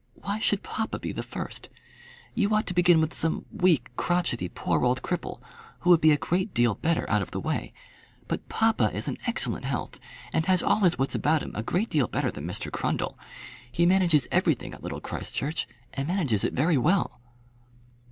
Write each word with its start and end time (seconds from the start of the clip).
Why 0.15 0.39
should 0.39 0.63
papa 0.63 0.97
be 0.97 1.11
the 1.11 1.21
first? 1.21 1.69
You 2.33 2.55
ought 2.55 2.65
to 2.65 2.73
begin 2.73 3.01
with 3.01 3.13
some 3.13 3.45
weak, 3.51 3.91
crotchety, 3.97 4.49
poor 4.49 4.83
old 4.83 5.03
cripple, 5.03 5.39
who 5.81 5.91
would 5.91 6.01
be 6.01 6.09
a 6.11 6.17
great 6.17 6.55
deal 6.55 6.73
better 6.73 7.07
out 7.07 7.21
of 7.21 7.29
the 7.29 7.39
way. 7.39 7.71
But 8.27 8.49
papa 8.49 8.89
is 8.97 9.07
in 9.07 9.19
excellent 9.27 9.65
health, 9.65 9.99
and 10.33 10.47
has 10.47 10.63
all 10.63 10.79
his 10.79 10.97
wits 10.97 11.13
about 11.13 11.43
him 11.43 11.51
a 11.53 11.61
great 11.61 11.91
deal 11.91 12.07
better 12.07 12.31
than 12.31 12.47
Mr 12.47 12.71
Grundle. 12.71 13.15
He 13.71 13.85
manages 13.85 14.27
everything 14.31 14.73
at 14.73 14.81
Little 14.81 15.01
Christchurch, 15.01 15.67
and 15.93 16.07
manages 16.07 16.43
it 16.43 16.53
very 16.53 16.77
well." 16.79 17.21